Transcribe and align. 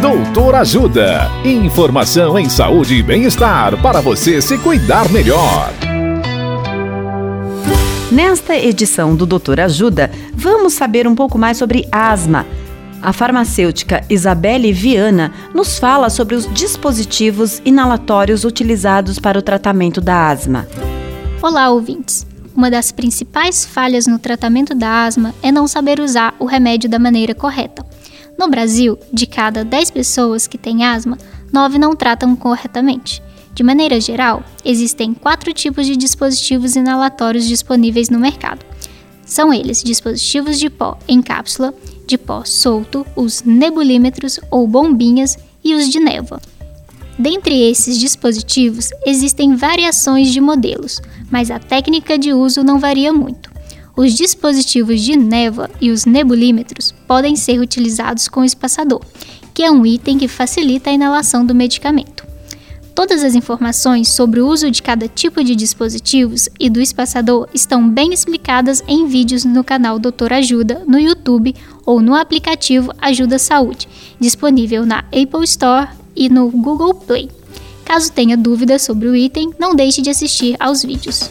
Doutor 0.00 0.54
Ajuda. 0.56 1.30
Informação 1.42 2.38
em 2.38 2.50
saúde 2.50 2.96
e 2.96 3.02
bem-estar 3.02 3.80
para 3.80 4.02
você 4.02 4.42
se 4.42 4.58
cuidar 4.58 5.10
melhor. 5.10 5.72
Nesta 8.12 8.54
edição 8.54 9.16
do 9.16 9.24
Doutor 9.24 9.58
Ajuda, 9.58 10.10
vamos 10.34 10.74
saber 10.74 11.08
um 11.08 11.14
pouco 11.14 11.38
mais 11.38 11.56
sobre 11.56 11.88
asma. 11.90 12.44
A 13.00 13.10
farmacêutica 13.12 14.04
Isabelle 14.10 14.70
Viana 14.70 15.32
nos 15.54 15.78
fala 15.78 16.10
sobre 16.10 16.34
os 16.34 16.46
dispositivos 16.52 17.62
inalatórios 17.64 18.44
utilizados 18.44 19.18
para 19.18 19.38
o 19.38 19.42
tratamento 19.42 20.00
da 20.00 20.28
asma. 20.28 20.68
Olá, 21.40 21.70
ouvintes! 21.70 22.26
Uma 22.54 22.70
das 22.70 22.92
principais 22.92 23.64
falhas 23.64 24.06
no 24.06 24.18
tratamento 24.18 24.74
da 24.74 25.04
asma 25.04 25.34
é 25.42 25.50
não 25.50 25.66
saber 25.66 26.00
usar 26.00 26.34
o 26.38 26.44
remédio 26.44 26.88
da 26.88 26.98
maneira 26.98 27.34
correta. 27.34 27.84
No 28.38 28.48
Brasil, 28.48 28.98
de 29.12 29.26
cada 29.26 29.64
10 29.64 29.90
pessoas 29.90 30.46
que 30.46 30.58
têm 30.58 30.84
asma, 30.84 31.16
9 31.52 31.78
não 31.78 31.96
tratam 31.96 32.36
corretamente. 32.36 33.22
De 33.54 33.62
maneira 33.62 33.98
geral, 33.98 34.44
existem 34.62 35.14
quatro 35.14 35.52
tipos 35.52 35.86
de 35.86 35.96
dispositivos 35.96 36.76
inalatórios 36.76 37.48
disponíveis 37.48 38.10
no 38.10 38.18
mercado. 38.18 38.64
São 39.24 39.52
eles 39.52 39.82
dispositivos 39.82 40.58
de 40.58 40.68
pó 40.68 40.98
em 41.08 41.22
cápsula, 41.22 41.74
de 42.06 42.18
pó 42.18 42.44
solto, 42.44 43.06
os 43.16 43.42
nebulímetros 43.42 44.38
ou 44.50 44.68
bombinhas 44.68 45.38
e 45.64 45.74
os 45.74 45.88
de 45.88 45.98
névoa. 45.98 46.40
Dentre 47.18 47.58
esses 47.70 47.98
dispositivos, 47.98 48.90
existem 49.06 49.56
variações 49.56 50.30
de 50.30 50.40
modelos, 50.40 51.00
mas 51.30 51.50
a 51.50 51.58
técnica 51.58 52.18
de 52.18 52.34
uso 52.34 52.62
não 52.62 52.78
varia 52.78 53.12
muito. 53.12 53.45
Os 53.96 54.12
dispositivos 54.12 55.00
de 55.00 55.16
névoa 55.16 55.70
e 55.80 55.90
os 55.90 56.04
nebulímetros 56.04 56.92
podem 57.08 57.34
ser 57.34 57.58
utilizados 57.58 58.28
com 58.28 58.44
espaçador, 58.44 59.00
que 59.54 59.62
é 59.62 59.70
um 59.70 59.86
item 59.86 60.18
que 60.18 60.28
facilita 60.28 60.90
a 60.90 60.92
inalação 60.92 61.46
do 61.46 61.54
medicamento. 61.54 62.26
Todas 62.94 63.24
as 63.24 63.34
informações 63.34 64.08
sobre 64.08 64.40
o 64.40 64.48
uso 64.48 64.70
de 64.70 64.82
cada 64.82 65.08
tipo 65.08 65.42
de 65.42 65.56
dispositivos 65.56 66.46
e 66.60 66.68
do 66.68 66.80
espaçador 66.80 67.48
estão 67.54 67.88
bem 67.88 68.12
explicadas 68.12 68.84
em 68.86 69.06
vídeos 69.06 69.46
no 69.46 69.64
canal 69.64 69.98
Doutor 69.98 70.30
Ajuda 70.30 70.82
no 70.86 70.98
YouTube 70.98 71.54
ou 71.86 72.02
no 72.02 72.14
aplicativo 72.14 72.92
Ajuda 73.00 73.38
Saúde, 73.38 73.88
disponível 74.20 74.84
na 74.84 74.98
Apple 74.98 75.44
Store 75.44 75.88
e 76.14 76.28
no 76.28 76.50
Google 76.50 76.92
Play. 76.94 77.30
Caso 77.82 78.12
tenha 78.12 78.36
dúvidas 78.36 78.82
sobre 78.82 79.08
o 79.08 79.16
item, 79.16 79.52
não 79.58 79.74
deixe 79.74 80.02
de 80.02 80.10
assistir 80.10 80.54
aos 80.58 80.82
vídeos. 80.82 81.30